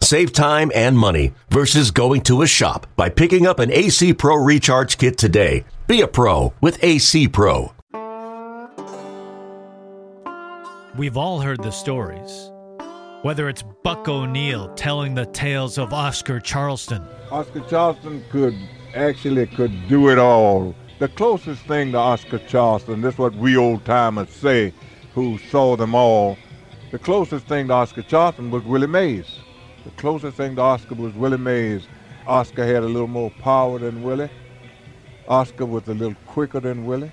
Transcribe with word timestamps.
Save 0.00 0.32
time 0.32 0.70
and 0.74 0.96
money 0.96 1.32
versus 1.50 1.90
going 1.90 2.20
to 2.22 2.42
a 2.42 2.46
shop 2.46 2.86
by 2.96 3.08
picking 3.08 3.46
up 3.46 3.58
an 3.58 3.72
AC 3.72 4.14
Pro 4.14 4.36
Recharge 4.36 4.98
Kit 4.98 5.18
today. 5.18 5.64
Be 5.86 6.00
a 6.00 6.06
pro 6.08 6.52
with 6.60 6.82
AC 6.82 7.28
Pro. 7.28 7.72
We've 10.96 11.16
all 11.16 11.40
heard 11.40 11.62
the 11.62 11.70
stories. 11.70 12.50
Whether 13.22 13.48
it's 13.48 13.62
Buck 13.82 14.08
O'Neil 14.08 14.72
telling 14.74 15.14
the 15.14 15.26
tales 15.26 15.78
of 15.78 15.92
Oscar 15.92 16.38
Charleston, 16.40 17.02
Oscar 17.30 17.60
Charleston 17.68 18.24
could 18.30 18.56
actually 18.94 19.46
could 19.46 19.88
do 19.88 20.10
it 20.10 20.18
all. 20.18 20.74
The 20.98 21.08
closest 21.08 21.62
thing 21.66 21.92
to 21.92 21.98
Oscar 21.98 22.38
Charleston, 22.38 23.00
this 23.00 23.14
is 23.14 23.18
what 23.18 23.34
we 23.34 23.56
old 23.56 23.84
timers 23.84 24.30
say, 24.30 24.72
who 25.14 25.38
saw 25.50 25.76
them 25.76 25.94
all. 25.94 26.38
The 26.92 26.98
closest 26.98 27.46
thing 27.46 27.66
to 27.68 27.74
Oscar 27.74 28.02
Charleston 28.02 28.50
was 28.50 28.62
Willie 28.62 28.86
Mays. 28.86 29.35
The 29.86 29.92
closest 29.92 30.36
thing 30.36 30.56
to 30.56 30.62
Oscar 30.62 30.96
was 30.96 31.14
Willie 31.14 31.38
Mays. 31.38 31.86
Oscar 32.26 32.66
had 32.66 32.82
a 32.82 32.86
little 32.86 33.06
more 33.06 33.30
power 33.30 33.78
than 33.78 34.02
Willie. 34.02 34.28
Oscar 35.28 35.64
was 35.64 35.86
a 35.86 35.94
little 35.94 36.16
quicker 36.26 36.58
than 36.58 36.86
Willie. 36.86 37.12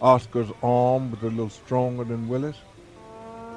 Oscar's 0.00 0.48
arm 0.62 1.10
was 1.10 1.20
a 1.20 1.26
little 1.26 1.50
stronger 1.50 2.04
than 2.04 2.28
Willie's. 2.28 2.56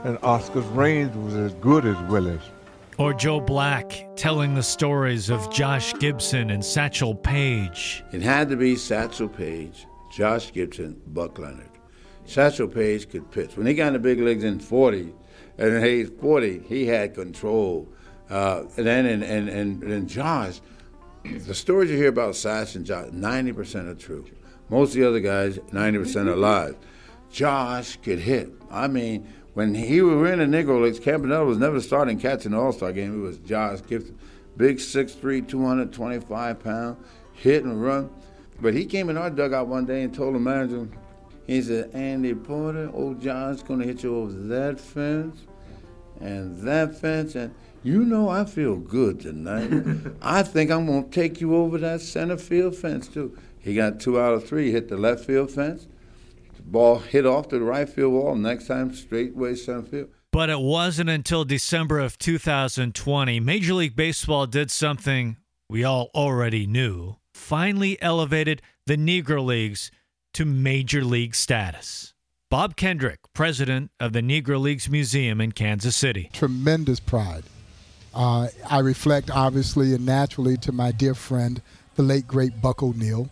And 0.03 0.17
Oscar's 0.21 0.65
range 0.65 1.15
was 1.15 1.33
as 1.35 1.53
good 1.55 1.85
as 1.85 1.97
Willie's. 2.09 2.41
or 2.97 3.13
Joe 3.13 3.39
Black 3.39 4.05
telling 4.17 4.53
the 4.53 4.63
stories 4.63 5.29
of 5.29 5.49
Josh 5.53 5.93
Gibson 5.99 6.49
and 6.49 6.63
Satchel 6.63 7.15
Paige. 7.15 8.03
It 8.11 8.21
had 8.21 8.49
to 8.49 8.57
be 8.57 8.75
Satchel 8.75 9.29
Paige, 9.29 9.87
Josh 10.11 10.51
Gibson, 10.51 11.01
Buck 11.07 11.39
Leonard. 11.39 11.69
Satchel 12.25 12.67
Paige 12.67 13.07
could 13.09 13.31
pitch. 13.31 13.55
When 13.55 13.65
he 13.65 13.73
got 13.73 13.87
in 13.87 13.93
the 13.93 13.99
big 13.99 14.19
leagues 14.19 14.43
in 14.43 14.59
40, 14.59 15.13
and 15.57 15.77
at 15.77 15.83
age 15.83 16.09
40, 16.19 16.63
he 16.67 16.85
had 16.85 17.13
control. 17.15 17.87
Uh, 18.29 18.63
and 18.77 18.85
then 18.85 19.05
and, 19.05 19.23
and, 19.23 19.49
and, 19.49 19.83
and 19.83 20.07
Josh, 20.09 20.61
the 21.23 21.55
stories 21.55 21.89
you 21.89 21.97
hear 21.97 22.09
about 22.09 22.33
Satch 22.33 22.75
and 22.75 22.85
Josh, 22.85 23.07
90% 23.07 23.87
are 23.87 23.95
true. 23.95 24.25
Most 24.69 24.89
of 24.89 24.95
the 24.95 25.07
other 25.07 25.19
guys, 25.19 25.57
90% 25.57 26.27
are 26.27 26.35
lies. 26.35 26.75
Josh 27.31 27.97
could 27.97 28.19
hit. 28.19 28.51
I 28.69 28.87
mean, 28.87 29.27
when 29.53 29.73
he 29.73 30.01
were 30.01 30.31
in 30.31 30.39
the 30.39 30.45
Negro 30.45 30.81
Leagues, 30.81 30.99
Campanella 30.99 31.45
was 31.45 31.57
never 31.57 31.81
starting 31.81 32.19
catching 32.19 32.51
the 32.51 32.59
All 32.59 32.71
Star 32.71 32.91
game. 32.93 33.19
It 33.19 33.23
was 33.23 33.39
Josh 33.39 33.79
Gibson, 33.87 34.17
big 34.57 34.77
6'3", 34.77 35.47
225 35.47 36.63
pounds, 36.63 36.97
hit 37.33 37.63
and 37.63 37.83
run. 37.83 38.09
But 38.61 38.73
he 38.73 38.85
came 38.85 39.09
in 39.09 39.17
our 39.17 39.29
dugout 39.29 39.67
one 39.67 39.85
day 39.85 40.03
and 40.03 40.13
told 40.13 40.35
the 40.35 40.39
manager, 40.39 40.87
he 41.47 41.61
said, 41.61 41.89
Andy 41.93 42.35
Porter, 42.35 42.91
old 42.93 43.21
John's 43.21 43.63
to 43.63 43.77
hit 43.79 44.03
you 44.03 44.15
over 44.15 44.31
that 44.31 44.79
fence 44.79 45.41
and 46.19 46.61
that 46.67 46.99
fence. 46.99 47.35
And 47.35 47.55
you 47.83 48.03
know, 48.03 48.29
I 48.29 48.45
feel 48.45 48.75
good 48.75 49.19
tonight. 49.21 49.71
I 50.21 50.43
think 50.43 50.71
I'm 50.71 50.85
going 50.85 51.05
to 51.05 51.09
take 51.09 51.39
you 51.41 51.55
over 51.55 51.77
that 51.79 52.01
center 52.01 52.37
field 52.37 52.75
fence, 52.75 53.07
too. 53.07 53.37
He 53.59 53.75
got 53.75 53.99
two 53.99 54.19
out 54.19 54.33
of 54.33 54.47
three. 54.47 54.67
He 54.67 54.71
hit 54.71 54.89
the 54.89 54.97
left 54.97 55.25
field 55.25 55.51
fence. 55.51 55.87
The 56.55 56.61
ball 56.61 56.99
hit 56.99 57.25
off 57.25 57.49
to 57.49 57.59
the 57.59 57.65
right 57.65 57.87
field 57.87 58.13
wall. 58.13 58.35
Next 58.35 58.67
time, 58.67 58.93
straightway 58.93 59.55
center 59.55 59.83
field. 59.83 60.09
But 60.31 60.49
it 60.49 60.59
wasn't 60.59 61.09
until 61.09 61.43
December 61.43 61.99
of 61.99 62.17
2020 62.19 63.39
Major 63.39 63.73
League 63.73 63.95
Baseball 63.95 64.45
did 64.45 64.69
something 64.69 65.37
we 65.67 65.83
all 65.83 66.11
already 66.13 66.67
knew. 66.67 67.15
Finally 67.33 67.99
elevated 68.01 68.61
the 68.85 68.95
Negro 68.95 69.43
Leagues 69.43 69.91
to 70.33 70.45
Major 70.45 71.03
League 71.03 71.33
status. 71.33 72.13
Bob 72.49 72.75
Kendrick, 72.75 73.19
president 73.33 73.91
of 73.99 74.13
the 74.13 74.21
Negro 74.21 74.59
Leagues 74.59 74.89
Museum 74.89 75.39
in 75.41 75.51
Kansas 75.51 75.95
City. 75.95 76.29
tremendous 76.33 76.99
pride. 76.99 77.43
Uh, 78.19 78.49
I 78.69 78.79
reflect 78.79 79.31
obviously 79.31 79.93
and 79.93 80.05
naturally 80.05 80.57
to 80.57 80.73
my 80.73 80.91
dear 80.91 81.15
friend, 81.15 81.61
the 81.95 82.03
late 82.03 82.27
great 82.27 82.61
Buck 82.61 82.83
O'Neil, 82.83 83.29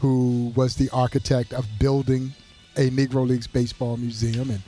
who 0.00 0.50
was 0.56 0.76
the 0.76 0.88
architect 0.94 1.52
of 1.52 1.66
building 1.78 2.32
a 2.74 2.88
Negro 2.88 3.28
Leagues 3.28 3.46
baseball 3.46 3.98
museum 3.98 4.48
and 4.48 4.62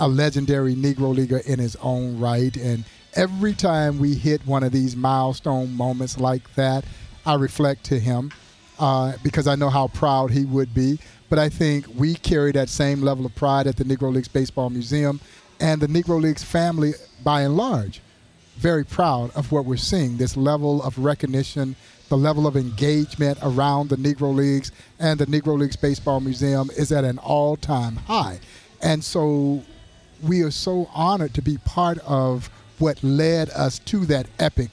a 0.00 0.08
legendary 0.08 0.74
Negro 0.74 1.14
leaguer 1.14 1.40
in 1.46 1.60
his 1.60 1.76
own 1.76 2.18
right. 2.18 2.56
And 2.56 2.82
every 3.14 3.54
time 3.54 4.00
we 4.00 4.14
hit 4.14 4.44
one 4.44 4.64
of 4.64 4.72
these 4.72 4.96
milestone 4.96 5.72
moments 5.76 6.18
like 6.18 6.52
that, 6.56 6.84
I 7.24 7.36
reflect 7.36 7.84
to 7.84 8.00
him 8.00 8.32
uh, 8.80 9.12
because 9.22 9.46
I 9.46 9.54
know 9.54 9.70
how 9.70 9.86
proud 9.86 10.32
he 10.32 10.44
would 10.44 10.74
be. 10.74 10.98
But 11.30 11.38
I 11.38 11.48
think 11.48 11.86
we 11.94 12.16
carry 12.16 12.50
that 12.52 12.68
same 12.68 13.02
level 13.02 13.24
of 13.24 13.36
pride 13.36 13.68
at 13.68 13.76
the 13.76 13.84
Negro 13.84 14.12
Leagues 14.12 14.26
Baseball 14.26 14.68
Museum 14.68 15.20
and 15.60 15.80
the 15.80 15.86
Negro 15.86 16.20
Leagues 16.20 16.42
family 16.42 16.94
by 17.22 17.42
and 17.42 17.56
large. 17.56 18.00
Very 18.56 18.84
proud 18.84 19.30
of 19.36 19.52
what 19.52 19.64
we're 19.64 19.76
seeing 19.76 20.16
this 20.16 20.36
level 20.36 20.82
of 20.82 20.98
recognition, 20.98 21.76
the 22.08 22.16
level 22.16 22.46
of 22.46 22.56
engagement 22.56 23.38
around 23.42 23.90
the 23.90 23.96
Negro 23.96 24.34
Leagues 24.34 24.72
and 24.98 25.20
the 25.20 25.26
Negro 25.26 25.58
Leagues 25.58 25.76
Baseball 25.76 26.20
Museum 26.20 26.70
is 26.76 26.90
at 26.90 27.04
an 27.04 27.18
all 27.18 27.56
time 27.56 27.96
high. 27.96 28.40
And 28.82 29.04
so 29.04 29.62
we 30.22 30.42
are 30.42 30.50
so 30.50 30.88
honored 30.94 31.34
to 31.34 31.42
be 31.42 31.58
part 31.58 31.98
of 31.98 32.50
what 32.78 33.02
led 33.02 33.50
us 33.50 33.78
to 33.80 34.06
that 34.06 34.26
epic 34.38 34.70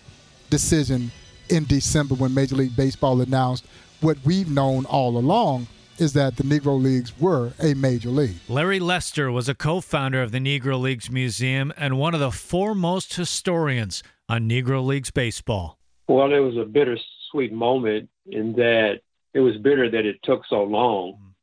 decision 0.49 1.11
in 1.49 1.65
December 1.65 2.15
when 2.15 2.33
Major 2.33 2.55
League 2.55 2.75
Baseball 2.75 3.21
announced 3.21 3.65
what 4.01 4.17
we've 4.23 4.49
known 4.49 4.85
all 4.85 5.17
along 5.17 5.67
is 5.97 6.13
that 6.13 6.35
the 6.35 6.43
Negro 6.43 6.81
Leagues 6.81 7.19
were 7.19 7.53
a 7.59 7.73
major 7.73 8.09
league. 8.09 8.35
Larry 8.47 8.79
Lester 8.79 9.31
was 9.31 9.47
a 9.47 9.55
co 9.55 9.81
founder 9.81 10.21
of 10.21 10.31
the 10.31 10.39
Negro 10.39 10.79
Leagues 10.79 11.11
Museum 11.11 11.73
and 11.77 11.97
one 11.97 12.13
of 12.13 12.19
the 12.19 12.31
foremost 12.31 13.15
historians 13.15 14.03
on 14.27 14.49
Negro 14.49 14.85
Leagues 14.85 15.11
baseball. 15.11 15.77
Well, 16.07 16.33
it 16.33 16.39
was 16.39 16.57
a 16.57 16.65
bittersweet 16.65 17.53
moment 17.53 18.09
in 18.25 18.53
that 18.53 19.01
it 19.33 19.39
was 19.39 19.57
bitter 19.57 19.89
that 19.89 20.05
it 20.05 20.17
took 20.23 20.45
so 20.47 20.63
long 20.63 21.33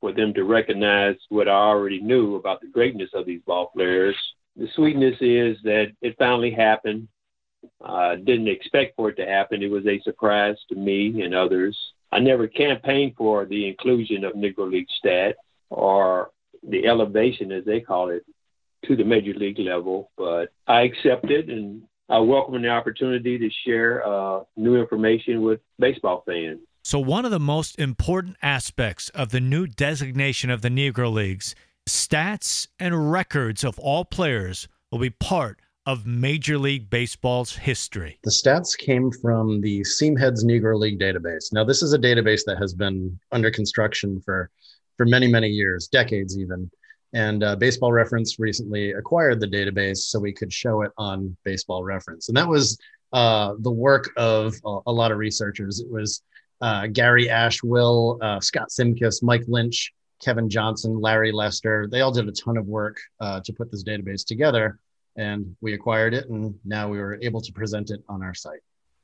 for 0.00 0.12
them 0.12 0.32
to 0.34 0.44
recognize 0.44 1.16
what 1.28 1.48
I 1.48 1.52
already 1.52 2.00
knew 2.00 2.36
about 2.36 2.60
the 2.60 2.68
greatness 2.68 3.10
of 3.14 3.26
these 3.26 3.40
ball 3.46 3.70
players. 3.74 4.16
The 4.56 4.68
sweetness 4.74 5.16
is 5.20 5.56
that 5.64 5.92
it 6.02 6.16
finally 6.18 6.50
happened. 6.50 7.08
I 7.84 8.16
didn't 8.16 8.48
expect 8.48 8.96
for 8.96 9.10
it 9.10 9.16
to 9.16 9.26
happen. 9.26 9.62
It 9.62 9.70
was 9.70 9.86
a 9.86 10.00
surprise 10.02 10.56
to 10.68 10.76
me 10.76 11.22
and 11.22 11.34
others. 11.34 11.76
I 12.10 12.20
never 12.20 12.46
campaigned 12.46 13.14
for 13.16 13.44
the 13.44 13.68
inclusion 13.68 14.24
of 14.24 14.32
Negro 14.32 14.70
League 14.70 14.88
stat 14.98 15.36
or 15.70 16.30
the 16.62 16.86
elevation, 16.86 17.52
as 17.52 17.64
they 17.64 17.80
call 17.80 18.10
it, 18.10 18.24
to 18.86 18.96
the 18.96 19.04
major 19.04 19.34
league 19.34 19.58
level, 19.58 20.10
but 20.16 20.52
I 20.66 20.82
accepted 20.82 21.50
and 21.50 21.82
I 22.08 22.18
welcome 22.18 22.62
the 22.62 22.68
opportunity 22.68 23.38
to 23.38 23.50
share 23.66 24.06
uh, 24.06 24.40
new 24.56 24.76
information 24.76 25.42
with 25.42 25.60
baseball 25.78 26.22
fans. 26.26 26.60
So, 26.82 26.98
one 26.98 27.26
of 27.26 27.30
the 27.30 27.40
most 27.40 27.78
important 27.78 28.36
aspects 28.40 29.10
of 29.10 29.30
the 29.30 29.40
new 29.40 29.66
designation 29.66 30.48
of 30.48 30.62
the 30.62 30.70
Negro 30.70 31.12
Leagues, 31.12 31.54
stats 31.86 32.68
and 32.78 33.12
records 33.12 33.62
of 33.62 33.78
all 33.78 34.06
players 34.06 34.68
will 34.90 34.98
be 34.98 35.10
part 35.10 35.60
of 35.88 36.06
Major 36.06 36.58
League 36.58 36.90
Baseball's 36.90 37.56
history. 37.56 38.18
The 38.22 38.30
stats 38.30 38.76
came 38.76 39.10
from 39.10 39.62
the 39.62 39.80
Seamheads 39.80 40.44
Negro 40.44 40.78
League 40.78 41.00
database. 41.00 41.50
Now, 41.50 41.64
this 41.64 41.82
is 41.82 41.94
a 41.94 41.98
database 41.98 42.42
that 42.44 42.58
has 42.58 42.74
been 42.74 43.18
under 43.32 43.50
construction 43.50 44.20
for, 44.20 44.50
for 44.98 45.06
many, 45.06 45.26
many 45.28 45.48
years, 45.48 45.88
decades 45.88 46.38
even. 46.38 46.70
And 47.14 47.42
uh, 47.42 47.56
Baseball 47.56 47.90
Reference 47.90 48.38
recently 48.38 48.92
acquired 48.92 49.40
the 49.40 49.48
database 49.48 49.96
so 49.96 50.20
we 50.20 50.30
could 50.30 50.52
show 50.52 50.82
it 50.82 50.92
on 50.98 51.34
Baseball 51.42 51.82
Reference. 51.82 52.28
And 52.28 52.36
that 52.36 52.46
was 52.46 52.76
uh, 53.14 53.54
the 53.60 53.72
work 53.72 54.10
of 54.18 54.56
a, 54.66 54.80
a, 54.88 54.92
lot 54.92 55.10
of 55.10 55.16
researchers. 55.16 55.80
It 55.80 55.90
was 55.90 56.22
uh, 56.60 56.88
Gary 56.88 57.28
Ashwill, 57.28 58.22
uh, 58.22 58.40
Scott 58.40 58.68
Simkus, 58.68 59.22
Mike 59.22 59.44
Lynch, 59.48 59.90
Kevin 60.22 60.50
Johnson, 60.50 61.00
Larry 61.00 61.32
Lester. 61.32 61.88
They 61.90 62.02
all 62.02 62.12
did 62.12 62.28
a 62.28 62.32
ton 62.32 62.58
of 62.58 62.66
work 62.66 62.98
uh, 63.20 63.40
to 63.42 63.54
put 63.54 63.70
this 63.70 63.84
database 63.84 64.26
together 64.26 64.78
and 65.18 65.54
we 65.60 65.74
acquired 65.74 66.14
it 66.14 66.30
and 66.30 66.54
now 66.64 66.88
we 66.88 66.98
were 66.98 67.18
able 67.20 67.40
to 67.42 67.52
present 67.52 67.90
it 67.90 68.02
on 68.08 68.22
our 68.22 68.34
site. 68.34 68.60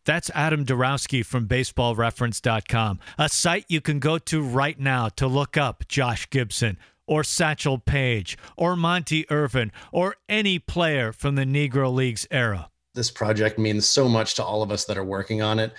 That's 0.06 0.30
Adam 0.34 0.64
Darowski 0.64 1.24
from 1.24 1.48
baseballreference.com, 1.48 3.00
a 3.18 3.28
site 3.28 3.64
you 3.68 3.80
can 3.80 3.98
go 3.98 4.18
to 4.18 4.42
right 4.42 4.78
now 4.78 5.08
to 5.10 5.26
look 5.26 5.56
up 5.56 5.88
Josh 5.88 6.28
Gibson 6.30 6.78
or 7.06 7.24
Satchel 7.24 7.78
Paige 7.78 8.38
or 8.56 8.76
Monte 8.76 9.26
Irvin 9.30 9.72
or 9.92 10.16
any 10.28 10.58
player 10.58 11.12
from 11.12 11.34
the 11.34 11.44
Negro 11.44 11.92
Leagues 11.92 12.26
era. 12.30 12.70
This 12.94 13.10
project 13.10 13.58
means 13.58 13.86
so 13.86 14.08
much 14.08 14.34
to 14.34 14.44
all 14.44 14.62
of 14.62 14.70
us 14.70 14.84
that 14.84 14.96
are 14.96 15.04
working 15.04 15.42
on 15.42 15.58
it. 15.58 15.72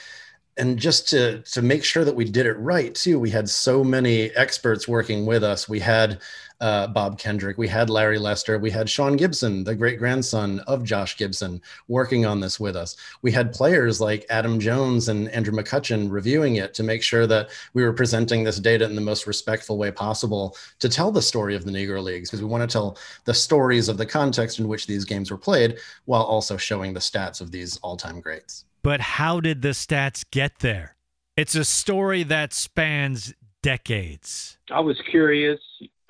And 0.58 0.78
just 0.78 1.10
to 1.10 1.42
to 1.42 1.62
make 1.62 1.84
sure 1.84 2.06
that 2.06 2.16
we 2.16 2.26
did 2.26 2.46
it 2.46 2.54
right 2.54 2.96
too 2.96 3.20
we 3.20 3.30
had 3.30 3.50
so 3.50 3.84
many 3.84 4.32
experts 4.32 4.88
working 4.88 5.26
with 5.26 5.44
us. 5.44 5.68
We 5.68 5.80
had 5.80 6.22
uh, 6.62 6.88
bob 6.88 7.20
kendrick 7.20 7.58
we 7.58 7.68
had 7.68 7.90
larry 7.90 8.18
lester 8.18 8.58
we 8.58 8.72
had 8.72 8.90
sean 8.90 9.18
gibson 9.18 9.64
the 9.66 9.76
great 9.76 10.00
grandson 10.00 10.62
of 10.62 10.86
josh 10.86 11.18
gibson 11.18 11.62
working 11.90 12.26
on 12.26 12.40
this 12.40 12.60
with 12.60 12.78
us. 12.78 12.96
We 13.22 13.32
had 13.32 13.52
players 13.52 14.00
like 14.00 14.26
adam 14.30 14.60
jones 14.60 15.10
and 15.10 15.30
andrew 15.32 15.54
mccutchen 15.54 16.10
reviewing 16.10 16.56
it 16.56 16.74
to 16.76 16.84
make 16.84 17.04
sure 17.04 17.28
that 17.28 17.50
we 17.74 17.84
were 17.84 17.92
presenting 17.92 18.44
this 18.44 18.60
data 18.60 18.86
in 18.86 18.96
the 18.96 19.02
most 19.02 19.28
respectful 19.28 19.78
way 19.78 19.92
possible 19.92 20.56
to 20.80 20.88
tell 20.88 21.12
the 21.12 21.22
story 21.22 21.56
of 21.56 21.66
the 21.66 21.72
negro 21.72 22.02
leagues 22.02 22.30
because 22.30 22.42
we 22.42 22.48
want 22.48 22.68
to 22.68 22.74
tell 22.74 22.98
the 23.26 23.34
stories 23.34 23.90
of 23.90 23.98
the 23.98 24.06
context 24.06 24.60
in 24.60 24.70
which 24.70 24.88
these 24.88 25.04
games 25.04 25.32
were 25.32 25.38
played 25.38 25.78
while 26.06 26.24
also 26.24 26.56
showing 26.56 26.94
the 26.94 27.00
stats 27.02 27.42
of 27.42 27.52
these 27.52 27.78
all-time 27.78 28.22
greats 28.22 28.64
but 28.86 29.02
how 29.02 29.40
did 29.40 29.64
the 29.64 29.70
stats 29.70 30.24
get 30.30 30.60
there? 30.60 30.96
It's 31.36 31.56
a 31.56 31.66
story 31.66 32.22
that 32.22 32.54
spans 32.54 33.34
decades. 33.64 34.60
I 34.70 34.80
was 34.80 35.02
curious 35.10 35.60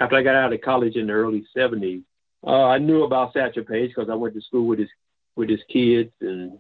after 0.02 0.18
I 0.18 0.24
got 0.24 0.36
out 0.36 0.52
of 0.52 0.60
college 0.60 0.98
in 0.98 1.08
the 1.08 1.14
early 1.14 1.48
70s. 1.56 2.04
Uh, 2.46 2.66
I 2.66 2.78
knew 2.80 3.04
about 3.04 3.32
Satchel 3.32 3.64
Paige 3.64 3.92
because 3.96 4.10
I 4.10 4.16
went 4.16 4.34
to 4.34 4.42
school 4.42 4.68
with 4.68 4.80
his 4.80 4.90
with 5.38 5.50
his 5.50 5.62
kids, 5.72 6.12
and 6.20 6.60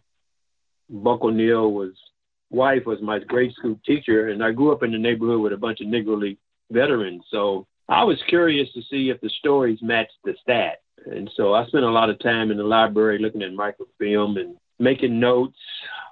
Buck 0.89 1.21
O'Neil 1.21 1.73
was 1.73 1.91
wife 2.49 2.85
was 2.85 3.01
my 3.01 3.19
grade 3.19 3.53
school 3.53 3.77
teacher, 3.85 4.29
and 4.29 4.41
I 4.41 4.53
grew 4.53 4.71
up 4.71 4.83
in 4.83 4.93
the 4.93 4.97
neighborhood 4.97 5.41
with 5.41 5.51
a 5.51 5.57
bunch 5.57 5.81
of 5.81 5.87
Negro 5.87 6.17
League 6.17 6.39
veterans. 6.71 7.25
So 7.29 7.67
I 7.89 8.05
was 8.05 8.23
curious 8.29 8.71
to 8.71 8.81
see 8.89 9.09
if 9.09 9.19
the 9.19 9.29
stories 9.29 9.79
matched 9.81 10.17
the 10.23 10.33
stats, 10.47 10.75
and 11.05 11.29
so 11.35 11.53
I 11.53 11.65
spent 11.67 11.83
a 11.83 11.89
lot 11.89 12.09
of 12.09 12.19
time 12.19 12.51
in 12.51 12.57
the 12.57 12.63
library 12.63 13.19
looking 13.19 13.43
at 13.43 13.53
microfilm 13.53 14.37
and 14.37 14.55
making 14.79 15.19
notes, 15.19 15.57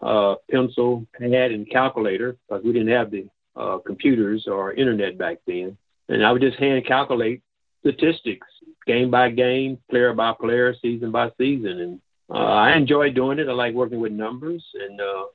uh, 0.02 0.36
pencil, 0.50 1.06
pad, 1.18 1.52
and 1.52 1.70
calculator 1.70 2.38
because 2.48 2.64
we 2.64 2.74
didn't 2.74 2.90
have 2.90 3.12
the 3.12 3.28
uh, 3.56 3.78
computers 3.86 4.48
or 4.48 4.74
internet 4.74 5.18
back 5.18 5.38
then. 5.48 5.78
And 6.10 6.26
I 6.26 6.32
would 6.32 6.42
just 6.42 6.60
hand 6.60 6.86
calculate 6.86 7.42
statistics, 7.80 8.48
game 8.86 9.12
by 9.12 9.30
game, 9.30 9.78
player 9.90 10.14
by 10.14 10.34
player, 10.40 10.76
season 10.82 11.12
by 11.12 11.32
season. 11.38 11.80
And 11.80 12.02
uh, 12.30 12.38
I 12.38 12.76
enjoyed 12.76 13.16
doing 13.16 13.40
it. 13.40 13.48
I 13.48 13.54
like 13.54 13.74
working 13.74 14.00
with 14.00 14.12
numbers, 14.12 14.64
and 14.74 15.00
uh, 15.00 15.26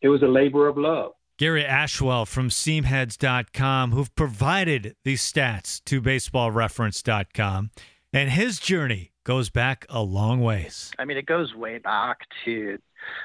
it 0.00 0.08
was 0.08 0.22
a 0.22 0.28
labor 0.28 0.68
of 0.68 0.76
love. 0.76 1.12
Gary 1.38 1.64
Ashwill 1.64 2.26
from 2.26 2.50
Seamheads.com, 2.50 3.92
who've 3.92 4.14
provided 4.14 4.94
these 5.04 5.22
stats 5.22 5.82
to 5.86 6.02
BaseballReference.com, 6.02 7.70
and 8.12 8.30
his 8.30 8.58
journey 8.58 9.12
goes 9.24 9.50
back 9.50 9.86
a 9.88 10.02
long 10.02 10.40
ways. 10.40 10.90
I 10.98 11.04
mean, 11.04 11.16
it 11.16 11.26
goes 11.26 11.54
way 11.54 11.78
back 11.78 12.18
to 12.44 12.78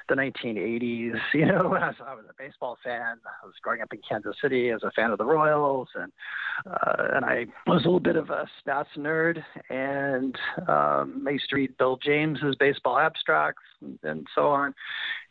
the 0.07 0.15
1980s. 0.15 1.19
You 1.33 1.45
know, 1.47 1.73
I 1.73 1.87
was, 1.87 1.95
I 2.05 2.15
was 2.15 2.25
a 2.29 2.33
baseball 2.37 2.77
fan, 2.83 3.17
I 3.25 3.45
was 3.45 3.55
growing 3.61 3.81
up 3.81 3.91
in 3.91 3.99
Kansas 4.07 4.35
City 4.41 4.69
as 4.69 4.83
a 4.83 4.91
fan 4.91 5.11
of 5.11 5.17
the 5.17 5.25
Royals, 5.25 5.89
and 5.95 6.11
uh, 6.65 7.07
and 7.13 7.25
I 7.25 7.45
was 7.67 7.81
a 7.81 7.85
little 7.85 7.99
bit 7.99 8.15
of 8.15 8.29
a 8.29 8.47
stats 8.65 8.85
nerd, 8.97 9.43
and 9.69 10.37
um, 10.67 11.25
I 11.27 11.31
used 11.31 11.49
to 11.49 11.55
read 11.55 11.77
Bill 11.77 11.97
James's 11.97 12.55
baseball 12.57 12.97
abstracts 12.97 13.63
and, 13.81 13.99
and 14.03 14.27
so 14.33 14.47
on. 14.47 14.73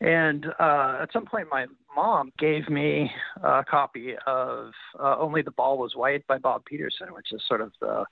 And 0.01 0.47
uh, 0.61 0.99
at 1.03 1.13
some 1.13 1.25
point, 1.25 1.49
my 1.51 1.67
mom 1.97 2.33
gave 2.39 2.69
me 2.69 3.11
a 3.43 3.65
copy 3.65 4.15
of 4.27 4.73
uh, 5.01 5.17
Only 5.19 5.43
the 5.43 5.53
Ball 5.53 5.79
Was 5.79 5.95
White 5.97 6.27
by 6.27 6.39
Bob 6.39 6.65
Peterson, 6.67 7.09
which 7.15 7.33
is 7.33 7.43
sort 7.49 7.61
of 7.61 7.73
the 7.81 8.05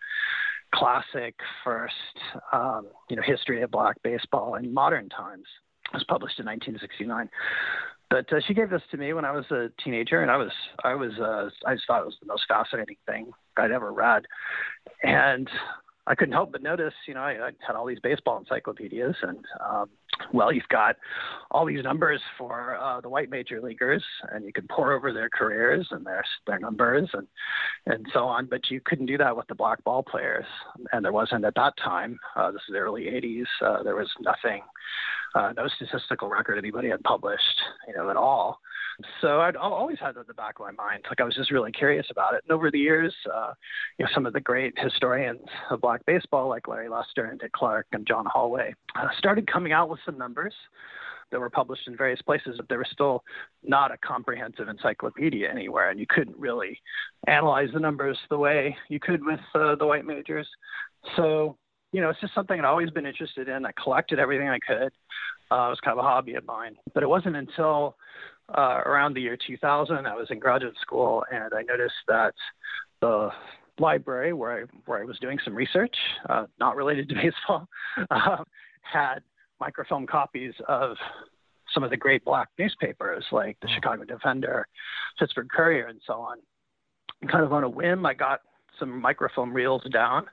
classic 0.74 1.34
first, 1.64 1.94
um, 2.52 2.88
you 3.10 3.16
know, 3.16 3.22
history 3.22 3.62
of 3.62 3.70
black 3.70 3.96
baseball 4.02 4.54
in 4.56 4.72
modern 4.72 5.08
times. 5.08 5.46
It 5.92 5.96
was 5.96 6.04
published 6.04 6.38
in 6.38 6.46
1969. 6.46 7.28
But 8.10 8.30
uh, 8.32 8.40
she 8.46 8.54
gave 8.54 8.70
this 8.70 8.82
to 8.90 8.96
me 8.96 9.12
when 9.14 9.24
I 9.24 9.32
was 9.32 9.46
a 9.50 9.70
teenager, 9.82 10.20
and 10.20 10.30
I 10.30 10.36
was, 10.36 10.52
I 10.84 10.94
was, 10.94 11.12
uh, 11.18 11.48
I 11.66 11.74
just 11.74 11.86
thought 11.86 12.02
it 12.02 12.06
was 12.06 12.16
the 12.20 12.26
most 12.26 12.44
fascinating 12.46 12.96
thing 13.06 13.32
I'd 13.56 13.70
ever 13.70 13.92
read. 13.92 14.24
And 15.02 15.48
I 16.12 16.14
couldn't 16.14 16.34
help 16.34 16.52
but 16.52 16.62
notice, 16.62 16.92
you 17.08 17.14
know, 17.14 17.22
I, 17.22 17.30
I 17.30 17.50
had 17.66 17.74
all 17.74 17.86
these 17.86 17.98
baseball 18.02 18.36
encyclopedias, 18.36 19.16
and 19.22 19.38
um, 19.66 19.88
well, 20.34 20.52
you've 20.52 20.68
got 20.68 20.96
all 21.50 21.64
these 21.64 21.82
numbers 21.82 22.20
for 22.36 22.76
uh, 22.78 23.00
the 23.00 23.08
white 23.08 23.30
major 23.30 23.62
leaguers, 23.62 24.04
and 24.30 24.44
you 24.44 24.52
can 24.52 24.66
pour 24.68 24.92
over 24.92 25.14
their 25.14 25.30
careers 25.30 25.88
and 25.90 26.04
their 26.04 26.22
their 26.46 26.58
numbers 26.58 27.08
and 27.14 27.26
and 27.86 28.04
so 28.12 28.26
on. 28.26 28.44
But 28.44 28.70
you 28.70 28.82
couldn't 28.84 29.06
do 29.06 29.16
that 29.16 29.34
with 29.34 29.46
the 29.46 29.54
black 29.54 29.82
ball 29.84 30.02
players, 30.02 30.44
and 30.92 31.02
there 31.02 31.12
wasn't 31.12 31.46
at 31.46 31.54
that 31.54 31.72
time. 31.82 32.18
Uh, 32.36 32.50
this 32.50 32.60
is 32.68 32.74
the 32.74 32.78
early 32.78 33.04
'80s. 33.04 33.46
Uh, 33.64 33.82
there 33.82 33.96
was 33.96 34.10
nothing, 34.20 34.60
uh, 35.34 35.54
no 35.56 35.66
statistical 35.66 36.28
record 36.28 36.58
anybody 36.58 36.90
had 36.90 37.02
published, 37.04 37.62
you 37.88 37.94
know, 37.94 38.10
at 38.10 38.16
all. 38.18 38.60
So 39.20 39.40
I'd 39.40 39.56
always 39.56 39.98
had 39.98 40.14
that 40.14 40.20
in 40.20 40.26
the 40.28 40.34
back 40.34 40.58
of 40.58 40.66
my 40.66 40.72
mind. 40.72 41.04
Like 41.08 41.20
I 41.20 41.24
was 41.24 41.34
just 41.34 41.50
really 41.50 41.72
curious 41.72 42.06
about 42.10 42.34
it. 42.34 42.42
And 42.48 42.52
over 42.52 42.70
the 42.70 42.78
years, 42.78 43.14
uh, 43.32 43.52
you 43.98 44.04
know, 44.04 44.10
some 44.14 44.26
of 44.26 44.32
the 44.32 44.40
great 44.40 44.74
historians 44.76 45.40
of 45.70 45.80
black 45.80 46.04
baseball, 46.06 46.48
like 46.48 46.68
Larry 46.68 46.88
Lester 46.88 47.24
and 47.26 47.38
Dick 47.38 47.52
Clark 47.52 47.86
and 47.92 48.06
John 48.06 48.24
Holway, 48.26 48.72
uh, 48.96 49.08
started 49.18 49.50
coming 49.50 49.72
out 49.72 49.88
with 49.88 50.00
some 50.04 50.18
numbers 50.18 50.54
that 51.30 51.40
were 51.40 51.50
published 51.50 51.88
in 51.88 51.96
various 51.96 52.22
places, 52.22 52.56
but 52.58 52.68
there 52.68 52.78
was 52.78 52.88
still 52.92 53.24
not 53.64 53.90
a 53.90 53.96
comprehensive 53.98 54.68
encyclopedia 54.68 55.50
anywhere, 55.50 55.90
and 55.90 55.98
you 55.98 56.06
couldn't 56.08 56.36
really 56.36 56.78
analyze 57.26 57.70
the 57.72 57.80
numbers 57.80 58.18
the 58.30 58.38
way 58.38 58.76
you 58.88 59.00
could 59.00 59.24
with 59.24 59.40
uh, 59.54 59.74
the 59.76 59.86
white 59.86 60.04
majors. 60.04 60.46
So, 61.16 61.56
you 61.90 62.00
know, 62.00 62.10
it's 62.10 62.20
just 62.20 62.34
something 62.34 62.58
I'd 62.58 62.64
always 62.66 62.90
been 62.90 63.06
interested 63.06 63.48
in. 63.48 63.64
I 63.64 63.72
collected 63.82 64.18
everything 64.18 64.48
I 64.48 64.58
could. 64.58 64.92
Uh, 65.50 65.66
it 65.66 65.70
was 65.70 65.80
kind 65.84 65.98
of 65.98 66.04
a 66.04 66.08
hobby 66.08 66.34
of 66.34 66.44
mine. 66.46 66.76
But 66.94 67.02
it 67.02 67.08
wasn't 67.08 67.36
until 67.36 67.96
uh, 68.56 68.80
around 68.84 69.14
the 69.14 69.20
year 69.20 69.36
2000. 69.46 70.06
I 70.06 70.14
was 70.14 70.28
in 70.30 70.38
graduate 70.38 70.76
school, 70.80 71.24
and 71.32 71.52
I 71.54 71.62
noticed 71.62 71.94
that 72.08 72.34
the 73.00 73.30
library 73.78 74.32
where 74.32 74.62
I 74.62 74.64
where 74.86 75.00
I 75.00 75.04
was 75.04 75.18
doing 75.18 75.38
some 75.44 75.54
research, 75.54 75.94
uh, 76.28 76.46
not 76.58 76.76
related 76.76 77.08
to 77.08 77.14
baseball, 77.22 77.68
uh, 78.10 78.44
had 78.82 79.20
microfilm 79.60 80.06
copies 80.06 80.54
of 80.68 80.96
some 81.72 81.82
of 81.82 81.90
the 81.90 81.96
great 81.96 82.24
black 82.24 82.48
newspapers 82.58 83.24
like 83.32 83.56
the 83.62 83.68
Chicago 83.74 84.04
Defender, 84.04 84.66
Pittsburgh 85.18 85.48
Courier, 85.48 85.86
and 85.86 86.00
so 86.06 86.14
on. 86.14 86.38
And 87.20 87.30
kind 87.30 87.44
of 87.44 87.52
on 87.52 87.64
a 87.64 87.68
whim, 87.68 88.04
I 88.04 88.14
got 88.14 88.40
some 88.82 89.00
microfilm 89.00 89.52
reels 89.52 89.82
down, 89.92 90.26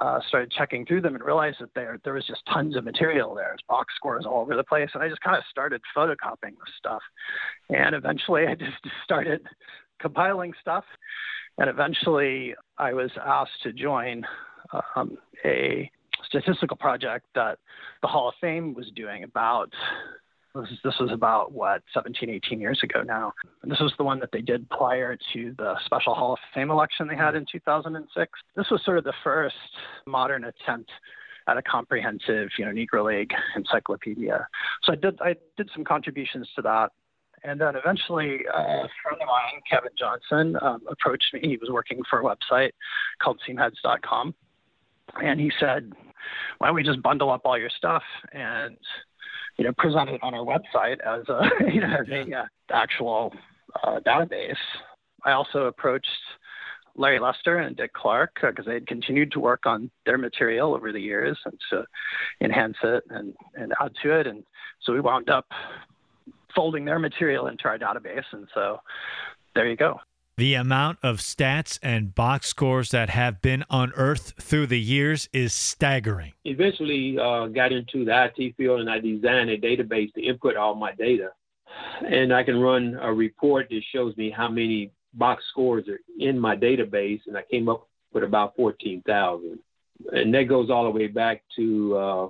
uh, 0.00 0.20
started 0.28 0.52
checking 0.52 0.84
through 0.84 1.00
them 1.00 1.14
and 1.14 1.24
realized 1.24 1.56
that 1.60 1.72
there 1.74 1.98
there 2.04 2.12
was 2.12 2.26
just 2.26 2.42
tons 2.52 2.76
of 2.76 2.84
material 2.84 3.34
there. 3.34 3.46
There's 3.48 3.64
box 3.66 3.94
scores 3.96 4.26
all 4.26 4.42
over 4.42 4.54
the 4.54 4.64
place, 4.64 4.90
and 4.92 5.02
I 5.02 5.08
just 5.08 5.22
kind 5.22 5.36
of 5.36 5.42
started 5.50 5.80
photocopying 5.96 6.56
the 6.58 6.70
stuff. 6.78 7.02
And 7.70 7.94
eventually, 7.94 8.46
I 8.48 8.54
just 8.54 8.76
started 9.02 9.40
compiling 9.98 10.52
stuff. 10.60 10.84
And 11.58 11.70
eventually, 11.70 12.54
I 12.76 12.92
was 12.92 13.10
asked 13.24 13.62
to 13.62 13.72
join 13.72 14.24
um, 14.94 15.16
a 15.44 15.90
statistical 16.26 16.76
project 16.76 17.26
that 17.34 17.58
the 18.02 18.08
Hall 18.08 18.28
of 18.28 18.34
Fame 18.40 18.74
was 18.74 18.90
doing 18.94 19.24
about 19.24 19.72
this, 20.54 20.68
this 20.84 20.94
was 21.00 21.10
about 21.12 21.52
what 21.52 21.82
17, 21.94 22.28
18 22.28 22.60
years 22.60 22.80
ago 22.82 23.02
now. 23.02 23.32
And 23.62 23.70
this 23.70 23.80
was 23.80 23.92
the 23.98 24.04
one 24.04 24.18
that 24.20 24.30
they 24.32 24.40
did 24.40 24.68
prior 24.70 25.16
to 25.32 25.54
the 25.56 25.74
special 25.84 26.14
Hall 26.14 26.32
of 26.32 26.38
Fame 26.54 26.70
election 26.70 27.06
they 27.06 27.16
had 27.16 27.34
in 27.34 27.46
2006. 27.50 28.32
This 28.56 28.66
was 28.70 28.80
sort 28.84 28.98
of 28.98 29.04
the 29.04 29.14
first 29.22 29.54
modern 30.06 30.44
attempt 30.44 30.90
at 31.48 31.56
a 31.56 31.62
comprehensive, 31.62 32.48
you 32.58 32.64
know, 32.64 32.72
Negro 32.72 33.04
League 33.04 33.32
encyclopedia. 33.56 34.46
So 34.84 34.92
I 34.92 34.96
did 34.96 35.20
I 35.20 35.36
did 35.56 35.70
some 35.74 35.84
contributions 35.84 36.48
to 36.56 36.62
that. 36.62 36.90
And 37.42 37.58
then 37.58 37.74
eventually, 37.74 38.40
uh, 38.54 38.60
a 38.60 38.88
friend 39.02 39.22
of 39.22 39.26
mine, 39.26 39.62
Kevin 39.68 39.92
Johnson, 39.98 40.58
um, 40.60 40.82
approached 40.90 41.32
me. 41.32 41.40
He 41.42 41.56
was 41.56 41.70
working 41.70 42.02
for 42.10 42.20
a 42.20 42.22
website 42.22 42.72
called 43.22 43.40
Seamheads.com, 43.48 44.34
and 45.22 45.40
he 45.40 45.50
said, 45.58 45.90
"Why 46.58 46.66
don't 46.66 46.76
we 46.76 46.82
just 46.82 47.00
bundle 47.00 47.30
up 47.30 47.46
all 47.46 47.56
your 47.56 47.70
stuff 47.70 48.02
and 48.32 48.76
you 49.60 49.66
know, 49.66 49.74
presented 49.76 50.18
on 50.22 50.32
our 50.32 50.42
website 50.42 51.00
as 51.00 51.28
a, 51.28 51.42
you 51.70 51.82
know, 51.82 51.96
as 52.00 52.08
a 52.08 52.34
uh, 52.34 52.44
actual 52.72 53.30
uh, 53.84 54.00
database. 54.00 54.56
I 55.22 55.32
also 55.32 55.64
approached 55.64 56.08
Larry 56.96 57.18
Lester 57.18 57.58
and 57.58 57.76
Dick 57.76 57.92
Clark 57.92 58.38
because 58.40 58.66
uh, 58.66 58.70
they 58.70 58.74
had 58.74 58.86
continued 58.86 59.30
to 59.32 59.38
work 59.38 59.66
on 59.66 59.90
their 60.06 60.16
material 60.16 60.74
over 60.74 60.92
the 60.92 60.98
years 60.98 61.38
and 61.44 61.60
to 61.68 61.84
enhance 62.40 62.78
it 62.82 63.04
and, 63.10 63.34
and 63.54 63.74
add 63.82 63.92
to 64.02 64.18
it. 64.18 64.26
And 64.26 64.44
so 64.82 64.94
we 64.94 65.00
wound 65.00 65.28
up 65.28 65.44
folding 66.54 66.86
their 66.86 66.98
material 66.98 67.48
into 67.48 67.64
our 67.66 67.78
database. 67.78 68.24
And 68.32 68.48
so 68.54 68.80
there 69.54 69.68
you 69.68 69.76
go. 69.76 70.00
The 70.40 70.54
amount 70.54 71.00
of 71.02 71.18
stats 71.18 71.78
and 71.82 72.14
box 72.14 72.48
scores 72.48 72.92
that 72.92 73.10
have 73.10 73.42
been 73.42 73.62
unearthed 73.68 74.40
through 74.40 74.68
the 74.68 74.80
years 74.80 75.28
is 75.34 75.52
staggering. 75.52 76.32
Eventually, 76.46 77.18
uh, 77.18 77.48
got 77.48 77.72
into 77.72 78.06
the 78.06 78.24
IT 78.24 78.56
field 78.56 78.80
and 78.80 78.88
I 78.88 79.00
designed 79.00 79.50
a 79.50 79.58
database 79.58 80.10
to 80.14 80.22
input 80.22 80.56
all 80.56 80.74
my 80.74 80.92
data. 80.92 81.32
And 82.10 82.32
I 82.32 82.42
can 82.42 82.58
run 82.58 82.98
a 83.02 83.12
report 83.12 83.66
that 83.68 83.82
shows 83.92 84.16
me 84.16 84.30
how 84.30 84.48
many 84.48 84.92
box 85.12 85.44
scores 85.50 85.86
are 85.88 86.00
in 86.18 86.38
my 86.38 86.56
database, 86.56 87.20
and 87.26 87.36
I 87.36 87.42
came 87.42 87.68
up 87.68 87.86
with 88.14 88.24
about 88.24 88.56
14,000. 88.56 89.58
And 90.10 90.32
that 90.32 90.44
goes 90.44 90.70
all 90.70 90.84
the 90.84 90.90
way 90.90 91.08
back 91.08 91.42
to 91.56 91.96
uh, 91.98 92.28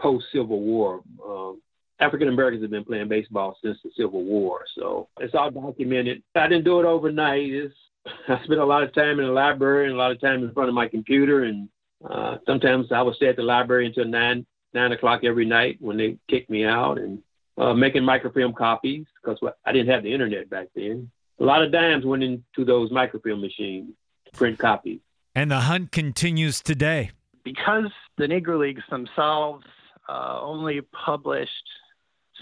post 0.00 0.26
Civil 0.32 0.60
War. 0.60 1.00
Uh, 1.20 1.54
African 2.00 2.28
Americans 2.28 2.62
have 2.62 2.70
been 2.70 2.84
playing 2.84 3.08
baseball 3.08 3.56
since 3.62 3.78
the 3.82 3.90
Civil 3.96 4.22
War, 4.22 4.64
so 4.74 5.08
it's 5.18 5.34
all 5.34 5.50
documented. 5.50 6.22
I 6.34 6.48
didn't 6.48 6.64
do 6.64 6.80
it 6.80 6.86
overnight. 6.86 7.50
It's, 7.50 7.74
I 8.28 8.42
spent 8.44 8.60
a 8.60 8.64
lot 8.64 8.82
of 8.82 8.94
time 8.94 9.18
in 9.18 9.26
the 9.26 9.32
library 9.32 9.86
and 9.86 9.94
a 9.94 9.98
lot 9.98 10.12
of 10.12 10.20
time 10.20 10.44
in 10.44 10.52
front 10.52 10.68
of 10.68 10.74
my 10.74 10.88
computer, 10.88 11.44
and 11.44 11.68
uh, 12.08 12.38
sometimes 12.46 12.92
I 12.92 13.02
would 13.02 13.16
stay 13.16 13.28
at 13.28 13.36
the 13.36 13.42
library 13.42 13.86
until 13.86 14.04
nine 14.04 14.46
nine 14.74 14.92
o'clock 14.92 15.24
every 15.24 15.46
night 15.46 15.78
when 15.80 15.96
they 15.96 16.18
kicked 16.28 16.50
me 16.50 16.64
out, 16.64 16.98
and 16.98 17.22
uh, 17.58 17.74
making 17.74 18.04
microfilm 18.04 18.52
copies 18.52 19.06
because 19.22 19.38
I 19.64 19.72
didn't 19.72 19.88
have 19.88 20.02
the 20.02 20.12
internet 20.12 20.48
back 20.48 20.68
then. 20.74 21.10
A 21.40 21.44
lot 21.44 21.62
of 21.62 21.72
dimes 21.72 22.04
went 22.04 22.22
into 22.22 22.64
those 22.64 22.90
microfilm 22.90 23.40
machines, 23.40 23.92
print 24.32 24.58
copies. 24.58 25.00
And 25.34 25.50
the 25.50 25.60
hunt 25.60 25.92
continues 25.92 26.60
today. 26.60 27.10
Because 27.44 27.90
the 28.16 28.26
Negro 28.26 28.58
Leagues 28.58 28.82
themselves 28.90 29.64
uh, 30.08 30.40
only 30.40 30.80
published 30.80 31.52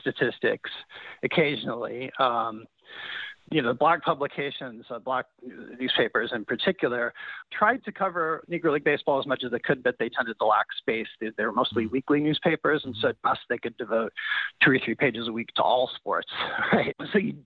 statistics 0.01 0.71
occasionally. 1.23 2.11
Um, 2.19 2.65
you 3.51 3.63
know, 3.63 3.73
black 3.73 4.03
publications, 4.03 4.85
uh, 4.91 4.99
black 4.99 5.27
newspapers 5.79 6.33
in 6.35 6.45
particular, 6.45 7.15
tried 7.53 7.85
to 7.85 7.93
cover 7.93 8.43
Negro 8.51 8.73
League 8.73 8.83
baseball 8.83 9.21
as 9.21 9.27
much 9.27 9.45
as 9.45 9.53
they 9.53 9.61
could, 9.61 9.85
but 9.85 9.95
they 9.99 10.09
tended 10.09 10.37
to 10.39 10.45
lack 10.45 10.67
space. 10.79 11.07
They, 11.21 11.29
they 11.37 11.45
were 11.45 11.53
mostly 11.53 11.85
mm-hmm. 11.85 11.93
weekly 11.93 12.21
newspapers, 12.21 12.83
and 12.85 12.95
so 13.01 13.09
at 13.09 13.23
best 13.23 13.41
they 13.49 13.59
could 13.59 13.77
devote 13.77 14.13
two 14.63 14.73
or 14.73 14.79
three 14.85 14.97
pages 14.97 15.29
a 15.29 15.33
week 15.33 15.49
to 15.57 15.63
all 15.63 15.89
sports, 15.95 16.29
right? 16.73 16.95
So 17.13 17.19
you 17.19 17.37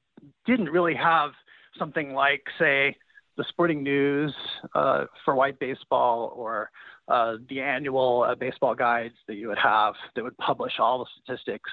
didn't 0.47 0.71
really 0.71 0.95
have 0.95 1.33
something 1.79 2.15
like, 2.15 2.45
say, 2.59 2.97
the 3.37 3.45
Sporting 3.49 3.83
News 3.83 4.35
uh, 4.75 5.05
for 5.25 5.35
white 5.35 5.59
baseball 5.59 6.33
or 6.35 6.71
uh, 7.09 7.37
the 7.49 7.61
annual 7.61 8.25
uh, 8.29 8.35
baseball 8.35 8.75
guides 8.75 9.15
that 9.27 9.37
you 9.37 9.49
would 9.49 9.59
have 9.59 9.95
that 10.15 10.25
would 10.25 10.37
publish 10.39 10.75
all 10.79 10.99
the 10.99 11.07
statistics, 11.23 11.71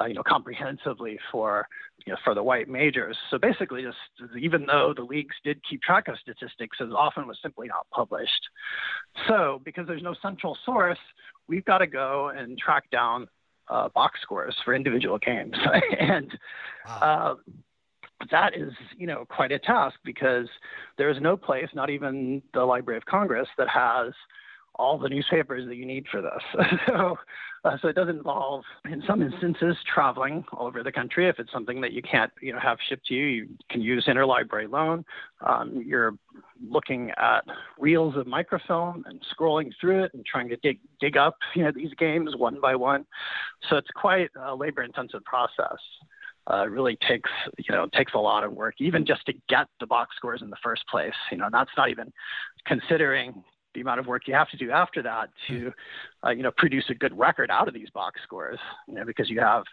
uh, 0.00 0.06
you 0.06 0.14
know, 0.14 0.22
comprehensively 0.22 1.18
for 1.30 1.66
you 2.06 2.12
know, 2.12 2.18
for 2.24 2.34
the 2.34 2.42
white 2.42 2.68
majors. 2.68 3.16
So 3.30 3.38
basically, 3.38 3.82
just 3.82 4.32
even 4.38 4.66
though 4.66 4.92
the 4.96 5.02
leagues 5.02 5.34
did 5.44 5.60
keep 5.68 5.82
track 5.82 6.08
of 6.08 6.16
statistics, 6.18 6.78
it 6.80 6.92
often 6.92 7.26
was 7.26 7.38
simply 7.42 7.68
not 7.68 7.86
published. 7.92 8.48
So 9.28 9.60
because 9.64 9.86
there's 9.86 10.02
no 10.02 10.14
central 10.20 10.56
source, 10.64 10.98
we've 11.48 11.64
got 11.64 11.78
to 11.78 11.86
go 11.86 12.32
and 12.36 12.58
track 12.58 12.90
down 12.90 13.28
uh, 13.68 13.88
box 13.90 14.20
scores 14.22 14.56
for 14.64 14.74
individual 14.74 15.18
games, 15.18 15.54
and 16.00 16.36
wow. 16.86 17.36
uh, 17.40 17.52
that 18.30 18.56
is, 18.56 18.72
you 18.96 19.06
know, 19.06 19.24
quite 19.28 19.52
a 19.52 19.58
task 19.58 19.96
because 20.04 20.48
there 20.98 21.10
is 21.10 21.16
no 21.20 21.36
place, 21.36 21.68
not 21.74 21.90
even 21.90 22.42
the 22.54 22.64
Library 22.64 22.96
of 22.96 23.04
Congress, 23.04 23.48
that 23.58 23.68
has 23.68 24.12
all 24.76 24.98
the 24.98 25.08
newspapers 25.08 25.66
that 25.68 25.76
you 25.76 25.86
need 25.86 26.06
for 26.10 26.22
this. 26.22 26.66
so, 26.86 27.16
uh, 27.64 27.76
so 27.80 27.88
it 27.88 27.94
does 27.94 28.08
involve, 28.08 28.64
in 28.90 29.02
some 29.06 29.22
instances, 29.22 29.76
traveling 29.92 30.44
all 30.52 30.66
over 30.66 30.82
the 30.82 30.90
country. 30.90 31.28
If 31.28 31.38
it's 31.38 31.52
something 31.52 31.80
that 31.80 31.92
you 31.92 32.02
can't, 32.02 32.32
you 32.40 32.52
know, 32.52 32.58
have 32.58 32.78
shipped 32.88 33.06
to 33.06 33.14
you, 33.14 33.24
you 33.24 33.48
can 33.70 33.80
use 33.80 34.06
interlibrary 34.08 34.68
loan. 34.68 35.04
Um, 35.46 35.82
you're 35.86 36.16
looking 36.68 37.12
at 37.18 37.44
reels 37.78 38.16
of 38.16 38.26
microfilm 38.26 39.04
and 39.06 39.20
scrolling 39.32 39.70
through 39.80 40.04
it 40.04 40.14
and 40.14 40.26
trying 40.26 40.48
to 40.48 40.56
dig 40.56 40.80
dig 41.00 41.16
up, 41.16 41.36
you 41.54 41.62
know, 41.62 41.72
these 41.72 41.92
games 41.98 42.36
one 42.36 42.60
by 42.60 42.74
one. 42.74 43.06
So 43.70 43.76
it's 43.76 43.90
quite 43.94 44.30
a 44.36 44.54
labor-intensive 44.54 45.24
process 45.24 45.78
uh, 46.50 46.66
really 46.68 46.98
takes 47.08 47.30
you 47.58 47.74
know 47.74 47.86
takes 47.94 48.14
a 48.14 48.18
lot 48.18 48.42
of 48.42 48.52
work 48.52 48.74
even 48.78 49.06
just 49.06 49.24
to 49.26 49.32
get 49.48 49.68
the 49.78 49.86
box 49.86 50.16
scores 50.16 50.42
in 50.42 50.50
the 50.50 50.56
first 50.62 50.82
place 50.88 51.14
you 51.30 51.38
know 51.38 51.48
that's 51.52 51.70
not 51.76 51.88
even 51.88 52.12
considering 52.66 53.44
the 53.74 53.80
amount 53.80 54.00
of 54.00 54.06
work 54.06 54.26
you 54.26 54.34
have 54.34 54.48
to 54.50 54.56
do 54.56 54.70
after 54.70 55.02
that 55.02 55.30
to 55.48 55.72
uh, 56.24 56.30
you 56.30 56.42
know 56.42 56.52
produce 56.56 56.84
a 56.90 56.94
good 56.94 57.16
record 57.18 57.50
out 57.50 57.68
of 57.68 57.74
these 57.74 57.90
box 57.90 58.20
scores 58.22 58.58
you 58.88 58.94
know 58.94 59.04
because 59.04 59.28
you 59.28 59.40
have 59.40 59.64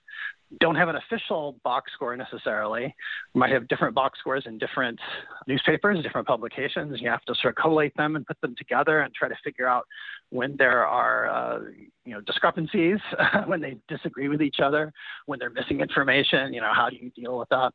don't 0.59 0.75
have 0.75 0.89
an 0.89 0.95
official 0.95 1.57
box 1.63 1.91
score 1.93 2.15
necessarily. 2.17 2.95
You 3.33 3.39
might 3.39 3.51
have 3.51 3.67
different 3.67 3.93
box 3.93 4.19
scores 4.19 4.43
in 4.47 4.57
different 4.57 4.99
newspapers, 5.47 6.01
different 6.01 6.27
publications. 6.27 6.99
You 6.99 7.09
have 7.09 7.23
to 7.25 7.35
sort 7.35 7.55
of 7.55 7.61
collate 7.61 7.95
them 7.97 8.15
and 8.15 8.25
put 8.25 8.39
them 8.41 8.55
together 8.57 9.01
and 9.01 9.13
try 9.13 9.29
to 9.29 9.35
figure 9.43 9.67
out 9.67 9.85
when 10.29 10.55
there 10.57 10.85
are, 10.85 11.29
uh, 11.29 11.59
you 12.03 12.13
know, 12.13 12.21
discrepancies, 12.21 12.97
when 13.45 13.61
they 13.61 13.77
disagree 13.87 14.27
with 14.27 14.41
each 14.41 14.57
other, 14.63 14.91
when 15.27 15.37
they're 15.37 15.51
missing 15.51 15.81
information. 15.81 16.51
You 16.51 16.61
know, 16.61 16.71
how 16.73 16.89
do 16.89 16.95
you 16.95 17.11
deal 17.11 17.37
with 17.37 17.49
that? 17.49 17.71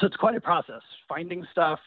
So 0.00 0.06
it's 0.06 0.16
quite 0.16 0.36
a 0.36 0.40
process, 0.40 0.82
finding 1.08 1.46
stuff, 1.52 1.78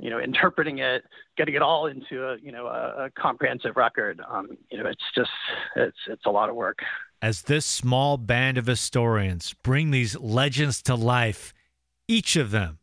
you 0.00 0.10
know, 0.10 0.18
interpreting 0.18 0.78
it, 0.78 1.04
getting 1.36 1.54
it 1.54 1.62
all 1.62 1.86
into 1.86 2.24
a, 2.24 2.36
you 2.38 2.50
know, 2.50 2.66
a, 2.66 3.04
a 3.04 3.10
comprehensive 3.10 3.76
record. 3.76 4.20
Um, 4.28 4.56
you 4.70 4.78
know, 4.78 4.88
it's 4.88 5.02
just, 5.14 5.30
it's, 5.76 5.96
it's 6.08 6.26
a 6.26 6.30
lot 6.30 6.48
of 6.48 6.56
work. 6.56 6.78
As 7.22 7.42
this 7.42 7.64
small 7.64 8.16
band 8.16 8.58
of 8.58 8.66
historians 8.66 9.54
bring 9.62 9.90
these 9.92 10.18
legends 10.18 10.82
to 10.82 10.94
life, 10.94 11.54
each 12.08 12.36
of 12.36 12.50
them 12.50 12.78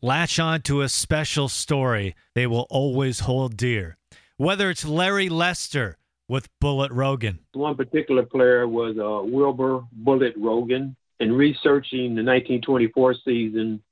latch 0.00 0.38
on 0.38 0.60
to 0.62 0.82
a 0.82 0.88
special 0.88 1.48
story 1.48 2.14
they 2.34 2.46
will 2.46 2.66
always 2.70 3.20
hold 3.20 3.56
dear. 3.56 3.96
Whether 4.36 4.70
it's 4.70 4.84
Larry 4.84 5.28
Lester 5.28 5.98
with 6.28 6.48
Bullet 6.60 6.90
Rogan. 6.92 7.40
One 7.52 7.76
particular 7.76 8.22
player 8.22 8.66
was 8.66 8.96
uh, 8.98 9.26
Wilber 9.26 9.84
Bullet 9.92 10.34
Rogan. 10.36 10.96
In 11.20 11.32
researching 11.32 12.14
the 12.14 12.24
1924 12.24 13.14
season, 13.24 13.82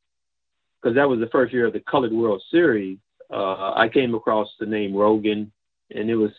because 0.82 0.96
that 0.96 1.08
was 1.08 1.20
the 1.20 1.28
first 1.28 1.52
year 1.52 1.66
of 1.66 1.72
the 1.72 1.80
Colored 1.80 2.12
World 2.12 2.42
Series, 2.50 2.98
uh, 3.32 3.72
I 3.74 3.88
came 3.88 4.14
across 4.14 4.48
the 4.58 4.66
name 4.66 4.94
Rogan, 4.94 5.52
and 5.94 6.10
it 6.10 6.16
was 6.16 6.32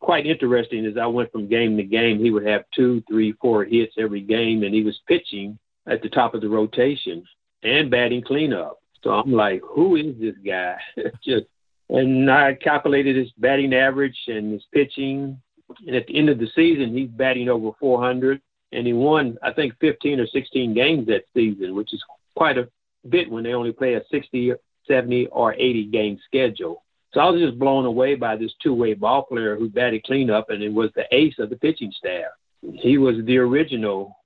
quite 0.00 0.26
interesting. 0.26 0.86
As 0.86 0.96
I 0.96 1.06
went 1.06 1.30
from 1.30 1.48
game 1.48 1.76
to 1.76 1.82
game, 1.82 2.18
he 2.18 2.30
would 2.30 2.46
have 2.46 2.64
two, 2.74 3.02
three, 3.08 3.32
four 3.40 3.64
hits 3.64 3.94
every 3.98 4.20
game, 4.20 4.62
and 4.62 4.74
he 4.74 4.82
was 4.82 4.98
pitching 5.06 5.58
at 5.86 6.02
the 6.02 6.08
top 6.08 6.34
of 6.34 6.40
the 6.40 6.48
rotation 6.48 7.24
and 7.62 7.90
batting 7.90 8.22
cleanup. 8.22 8.78
So 9.02 9.10
I'm 9.10 9.32
like, 9.32 9.60
who 9.62 9.96
is 9.96 10.16
this 10.18 10.34
guy? 10.44 10.76
Just 11.24 11.46
and 11.90 12.30
I 12.30 12.54
calculated 12.54 13.16
his 13.16 13.30
batting 13.38 13.72
average 13.72 14.18
and 14.26 14.52
his 14.52 14.64
pitching. 14.72 15.40
And 15.86 15.96
at 15.96 16.06
the 16.06 16.18
end 16.18 16.28
of 16.28 16.38
the 16.38 16.48
season, 16.54 16.94
he's 16.94 17.08
batting 17.08 17.48
over 17.48 17.70
400, 17.78 18.40
and 18.72 18.86
he 18.86 18.92
won, 18.92 19.38
I 19.42 19.52
think, 19.52 19.74
15 19.80 20.20
or 20.20 20.26
16 20.26 20.74
games 20.74 21.06
that 21.06 21.24
season, 21.34 21.74
which 21.74 21.92
is 21.92 22.02
quite 22.34 22.58
a 22.58 22.68
bit 23.08 23.30
when 23.30 23.44
they 23.44 23.54
only 23.54 23.72
play 23.72 23.94
a 23.94 24.02
60, 24.10 24.52
70, 24.86 25.26
or 25.28 25.54
80 25.54 25.86
game 25.86 26.18
schedule. 26.26 26.82
So 27.12 27.20
I 27.20 27.30
was 27.30 27.40
just 27.40 27.58
blown 27.58 27.86
away 27.86 28.14
by 28.14 28.36
this 28.36 28.52
two-way 28.62 28.94
ball 28.94 29.22
player 29.22 29.56
who 29.56 29.70
batted 29.70 30.04
cleanup, 30.04 30.50
and 30.50 30.62
it 30.62 30.72
was 30.72 30.90
the 30.94 31.04
ace 31.10 31.38
of 31.38 31.50
the 31.50 31.56
pitching 31.56 31.92
staff. 31.96 32.30
He 32.74 32.98
was 32.98 33.16
the 33.24 33.38
original 33.38 34.16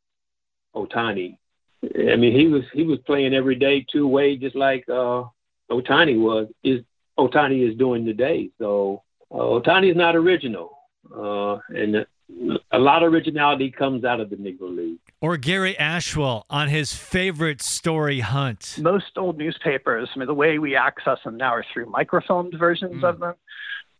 Ohtani. 0.74 1.36
I 1.84 2.16
mean, 2.16 2.32
he 2.32 2.46
was 2.46 2.62
he 2.72 2.84
was 2.84 2.98
playing 3.00 3.34
every 3.34 3.56
day 3.56 3.84
two 3.90 4.06
way, 4.06 4.36
just 4.36 4.56
like 4.56 4.88
uh, 4.88 5.24
Ohtani 5.70 6.18
was. 6.18 6.48
Is 6.62 6.82
Ohtani 7.18 7.68
is 7.68 7.76
doing 7.76 8.04
today. 8.04 8.50
So 8.58 9.02
uh, 9.30 9.38
Ohtani 9.38 9.90
is 9.90 9.96
not 9.96 10.16
original, 10.16 10.78
uh, 11.14 11.58
and 11.68 12.06
a 12.70 12.78
lot 12.78 13.02
of 13.02 13.12
originality 13.12 13.70
comes 13.70 14.04
out 14.04 14.20
of 14.20 14.30
the 14.30 14.36
Negro 14.36 14.74
League. 14.74 14.98
Or 15.20 15.36
Gary 15.36 15.74
Ashwill 15.78 16.44
on 16.50 16.68
his 16.68 16.92
favorite 16.92 17.62
story 17.62 18.20
hunt. 18.20 18.76
Most 18.80 19.16
old 19.16 19.38
newspapers, 19.38 20.08
I 20.14 20.18
mean, 20.18 20.26
the 20.26 20.34
way 20.34 20.58
we 20.58 20.74
access 20.74 21.18
them 21.24 21.36
now 21.36 21.54
are 21.54 21.64
through 21.72 21.86
microfilmed 21.86 22.58
versions 22.58 23.02
mm. 23.02 23.08
of 23.08 23.20
them. 23.20 23.34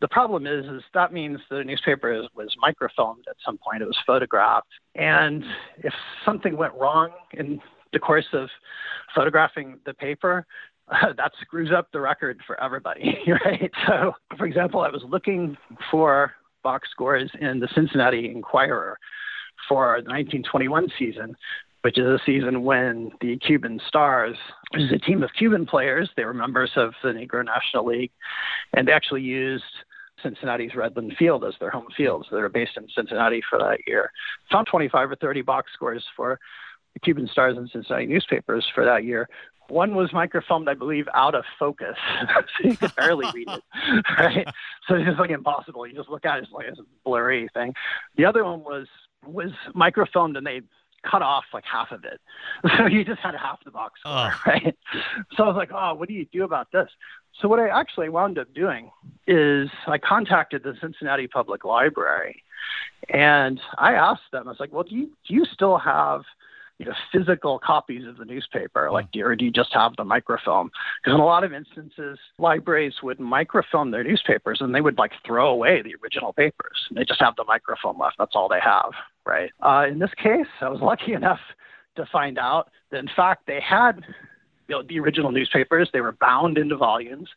The 0.00 0.08
problem 0.08 0.48
is, 0.48 0.66
is 0.66 0.82
that 0.94 1.12
means 1.12 1.38
the 1.48 1.62
newspaper 1.62 2.12
is, 2.12 2.26
was 2.34 2.54
microfilmed 2.60 3.28
at 3.28 3.36
some 3.44 3.58
point. 3.58 3.82
It 3.82 3.86
was 3.86 3.98
photographed, 4.04 4.66
and 4.96 5.44
if 5.78 5.94
something 6.24 6.56
went 6.56 6.74
wrong 6.74 7.10
in 7.32 7.60
the 7.92 8.00
course 8.00 8.26
of 8.32 8.48
photographing 9.14 9.78
the 9.86 9.94
paper, 9.94 10.44
uh, 10.90 11.12
that 11.16 11.30
screws 11.40 11.70
up 11.70 11.86
the 11.92 12.00
record 12.00 12.40
for 12.46 12.60
everybody, 12.60 13.16
right? 13.44 13.70
So, 13.86 14.12
for 14.36 14.46
example, 14.46 14.80
I 14.80 14.88
was 14.88 15.02
looking 15.08 15.56
for 15.90 16.32
box 16.62 16.88
scores 16.90 17.30
in 17.40 17.60
the 17.60 17.68
Cincinnati 17.74 18.30
Enquirer 18.30 18.98
for 19.68 20.00
the 20.02 20.10
1921 20.10 20.88
season, 20.98 21.36
which 21.82 21.98
is 21.98 22.06
a 22.06 22.18
season 22.24 22.62
when 22.62 23.10
the 23.20 23.36
Cuban 23.38 23.80
Stars, 23.88 24.36
which 24.70 24.82
is 24.82 24.92
a 24.92 24.98
team 24.98 25.22
of 25.22 25.30
Cuban 25.36 25.66
players, 25.66 26.08
they 26.16 26.24
were 26.24 26.34
members 26.34 26.70
of 26.76 26.94
the 27.02 27.10
Negro 27.10 27.44
National 27.44 27.86
League, 27.86 28.12
and 28.74 28.86
they 28.86 28.92
actually 28.92 29.22
used 29.22 29.64
Cincinnati's 30.22 30.72
Redland 30.72 31.16
Field 31.16 31.44
as 31.44 31.54
their 31.58 31.70
home 31.70 31.88
field. 31.96 32.26
So 32.28 32.36
they 32.36 32.42
were 32.42 32.48
based 32.48 32.76
in 32.76 32.86
Cincinnati 32.94 33.42
for 33.48 33.58
that 33.58 33.78
year. 33.86 34.10
Found 34.50 34.68
25 34.68 35.10
or 35.10 35.16
30 35.16 35.42
box 35.42 35.72
scores 35.74 36.04
for 36.16 36.38
the 36.94 37.00
Cuban 37.00 37.28
Stars 37.30 37.56
and 37.56 37.68
Cincinnati 37.70 38.06
newspapers 38.06 38.66
for 38.74 38.84
that 38.84 39.04
year. 39.04 39.28
One 39.72 39.94
was 39.94 40.10
microfilmed, 40.10 40.68
I 40.68 40.74
believe, 40.74 41.08
out 41.14 41.34
of 41.34 41.44
focus, 41.58 41.96
so 42.34 42.68
you 42.68 42.76
could 42.76 42.94
barely 42.94 43.26
read 43.34 43.48
it. 43.48 43.62
Right, 44.18 44.46
so 44.86 44.96
it's 44.96 45.06
just 45.06 45.18
like 45.18 45.30
impossible. 45.30 45.86
You 45.86 45.94
just 45.94 46.10
look 46.10 46.26
at 46.26 46.38
it, 46.38 46.44
it's 46.44 46.52
like 46.52 46.66
a 46.66 46.74
blurry 47.04 47.48
thing. 47.54 47.72
The 48.16 48.26
other 48.26 48.44
one 48.44 48.60
was 48.60 48.86
was 49.26 49.50
microfilmed, 49.74 50.36
and 50.36 50.46
they 50.46 50.60
cut 51.10 51.22
off 51.22 51.44
like 51.54 51.64
half 51.64 51.90
of 51.90 52.04
it. 52.04 52.20
So 52.76 52.86
you 52.86 53.02
just 53.02 53.20
had 53.20 53.34
half 53.34 53.64
the 53.64 53.70
box 53.70 54.00
score, 54.00 54.12
oh. 54.12 54.40
right? 54.46 54.76
So 55.36 55.44
I 55.44 55.46
was 55.46 55.56
like, 55.56 55.70
oh, 55.72 55.94
what 55.94 56.06
do 56.06 56.14
you 56.14 56.26
do 56.30 56.44
about 56.44 56.70
this? 56.70 56.88
So 57.40 57.48
what 57.48 57.58
I 57.58 57.68
actually 57.68 58.10
wound 58.10 58.38
up 58.38 58.52
doing 58.52 58.90
is 59.26 59.70
I 59.86 59.96
contacted 59.96 60.62
the 60.62 60.74
Cincinnati 60.82 61.28
Public 61.28 61.64
Library, 61.64 62.42
and 63.08 63.58
I 63.78 63.94
asked 63.94 64.30
them. 64.32 64.48
I 64.48 64.50
was 64.50 64.60
like, 64.60 64.72
"Well, 64.72 64.84
do 64.84 64.94
you 64.94 65.06
do 65.26 65.34
you 65.34 65.46
still 65.46 65.78
have 65.78 66.22
you 66.82 66.88
know, 66.88 66.96
physical 67.12 67.60
copies 67.60 68.04
of 68.08 68.16
the 68.16 68.24
newspaper, 68.24 68.90
like 68.90 69.10
do, 69.12 69.24
or 69.24 69.36
do 69.36 69.44
you 69.44 69.52
just 69.52 69.72
have 69.72 69.94
the 69.96 70.04
microfilm? 70.04 70.68
Because 71.00 71.14
in 71.14 71.20
a 71.20 71.24
lot 71.24 71.44
of 71.44 71.52
instances, 71.52 72.18
libraries 72.38 72.94
would 73.04 73.20
microfilm 73.20 73.92
their 73.92 74.02
newspapers 74.02 74.58
and 74.60 74.74
they 74.74 74.80
would 74.80 74.98
like 74.98 75.12
throw 75.24 75.50
away 75.50 75.80
the 75.80 75.94
original 76.02 76.32
papers. 76.32 76.86
And 76.88 76.98
they 76.98 77.04
just 77.04 77.20
have 77.20 77.36
the 77.36 77.44
microfilm 77.44 78.00
left. 78.00 78.16
That's 78.18 78.34
all 78.34 78.48
they 78.48 78.58
have, 78.60 78.90
right? 79.24 79.50
Uh, 79.60 79.86
in 79.88 80.00
this 80.00 80.10
case, 80.20 80.48
I 80.60 80.70
was 80.70 80.80
lucky 80.80 81.12
enough 81.12 81.38
to 81.94 82.04
find 82.10 82.36
out 82.36 82.70
that 82.90 82.98
in 82.98 83.10
fact 83.14 83.46
they 83.46 83.60
had 83.60 84.02
you 84.68 84.74
know, 84.74 84.82
the 84.82 84.98
original 84.98 85.30
newspapers. 85.30 85.88
They 85.92 86.00
were 86.00 86.16
bound 86.20 86.58
into 86.58 86.76
volumes 86.76 87.28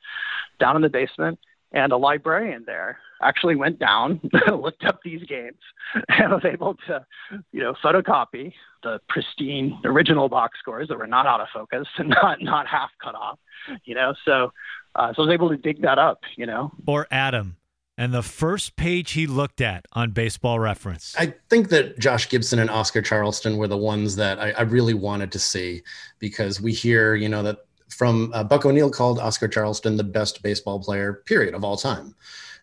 down 0.59 0.75
in 0.75 0.81
the 0.81 0.89
basement, 0.89 1.37
and 1.75 1.91
a 1.91 1.97
librarian 1.97 2.63
there 2.65 2.97
actually 3.21 3.55
went 3.55 3.77
down, 3.77 4.19
looked 4.47 4.85
up 4.85 4.99
these 5.03 5.23
games, 5.27 5.59
and 6.09 6.31
was 6.31 6.45
able 6.45 6.75
to, 6.87 7.05
you 7.51 7.61
know, 7.61 7.75
photocopy 7.83 8.53
the 8.81 8.99
pristine 9.09 9.79
original 9.83 10.29
box 10.29 10.57
scores 10.59 10.87
that 10.87 10.97
were 10.97 11.07
not 11.07 11.27
out 11.27 11.41
of 11.41 11.47
focus 11.53 11.87
and 11.97 12.09
not 12.21 12.41
not 12.41 12.65
half 12.65 12.89
cut 13.03 13.13
off, 13.13 13.37
you 13.83 13.93
know. 13.93 14.15
So, 14.23 14.51
uh, 14.95 15.13
so 15.13 15.23
I 15.23 15.25
was 15.25 15.33
able 15.33 15.49
to 15.49 15.57
dig 15.57 15.81
that 15.81 15.99
up, 15.99 16.21
you 16.37 16.45
know. 16.45 16.71
Or 16.87 17.07
Adam, 17.11 17.57
and 17.97 18.13
the 18.13 18.23
first 18.23 18.75
page 18.75 19.11
he 19.11 19.25
looked 19.25 19.61
at 19.61 19.85
on 19.93 20.11
Baseball 20.11 20.59
Reference. 20.59 21.15
I 21.17 21.33
think 21.49 21.69
that 21.69 21.97
Josh 21.97 22.29
Gibson 22.29 22.59
and 22.59 22.69
Oscar 22.69 23.01
Charleston 23.01 23.57
were 23.57 23.67
the 23.67 23.77
ones 23.77 24.15
that 24.17 24.39
I, 24.39 24.51
I 24.51 24.61
really 24.61 24.93
wanted 24.93 25.31
to 25.33 25.39
see 25.39 25.81
because 26.19 26.59
we 26.59 26.73
hear, 26.73 27.15
you 27.15 27.29
know, 27.29 27.41
that 27.43 27.64
from 27.89 28.31
uh, 28.33 28.43
Buck 28.43 28.65
O'Neil 28.65 28.89
called 28.89 29.19
Oscar 29.19 29.47
Charleston 29.47 29.97
the 29.97 30.03
best 30.03 30.41
baseball 30.43 30.79
player, 30.79 31.21
period, 31.25 31.53
of 31.53 31.63
all 31.63 31.77
time. 31.77 32.15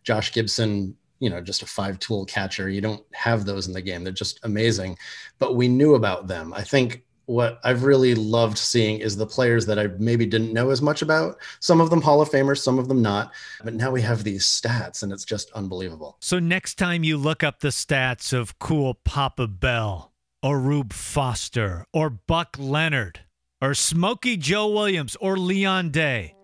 Josh 0.05 0.33
Gibson, 0.33 0.97
you 1.21 1.31
know, 1.31 1.41
just 1.41 1.63
a 1.63 1.67
five 1.67 1.99
tool 1.99 2.25
catcher. 2.25 2.69
You 2.69 2.81
don't 2.81 3.05
have 3.13 3.45
those 3.45 3.67
in 3.67 3.73
the 3.73 3.83
game. 3.83 4.05
They're 4.05 4.13
just 4.13 4.41
amazing. 4.45 4.99
But 5.39 5.57
we 5.57 5.69
knew 5.69 5.95
about 5.95 6.27
them. 6.27 6.53
I 6.53 6.63
think 6.63 7.05
what 7.27 7.61
I've 7.65 7.85
really 7.85 8.15
loved 8.15 8.59
seeing 8.59 9.01
is 9.01 9.17
the 9.17 9.27
players 9.27 9.65
that 9.67 9.79
I 9.79 9.89
maybe 9.99 10.27
didn't 10.27 10.53
know 10.53 10.71
as 10.71 10.83
much 10.83 11.03
about. 11.03 11.37
Some 11.61 11.81
of 11.81 11.89
them 11.89 12.03
Hall 12.03 12.21
of 12.21 12.29
Famers, 12.29 12.59
some 12.59 12.79
of 12.79 12.89
them 12.89 13.01
not. 13.01 13.33
But 13.63 13.75
now 13.75 13.91
we 13.91 14.03
have 14.03 14.25
these 14.25 14.45
stats 14.45 15.03
and 15.03 15.13
it's 15.13 15.25
just 15.25 15.51
unbelievable. 15.53 16.17
So 16.21 16.39
next 16.39 16.75
time 16.75 17.05
you 17.05 17.17
look 17.17 17.43
up 17.43 17.61
the 17.61 17.69
stats 17.69 18.33
of 18.33 18.59
cool 18.59 18.95
Papa 19.05 19.47
Bell 19.47 20.13
or 20.43 20.59
Rube 20.59 20.93
Foster 20.93 21.87
or 21.93 22.11
Buck 22.11 22.57
Leonard 22.59 23.21
or 23.63 23.75
Smokey 23.75 24.37
Joe 24.37 24.69
Williams 24.69 25.17
or 25.21 25.39
Leon 25.39 25.91
Day, 25.91 26.35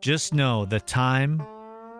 just 0.00 0.32
know 0.32 0.64
the 0.64 0.78
time, 0.78 1.42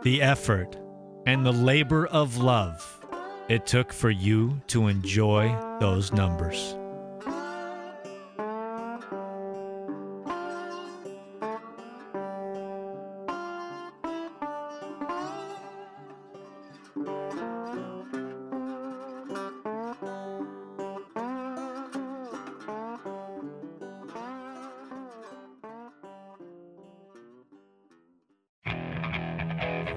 the 0.05 0.23
effort, 0.23 0.79
and 1.27 1.45
the 1.45 1.53
labor 1.53 2.07
of 2.07 2.39
love 2.39 3.05
it 3.49 3.67
took 3.67 3.93
for 3.93 4.11
you 4.11 4.63
to 4.69 4.87
enjoy 4.87 5.49
those 5.81 6.13
numbers. 6.13 6.77